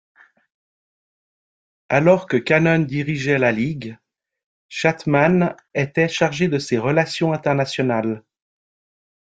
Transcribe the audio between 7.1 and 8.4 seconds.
internationales.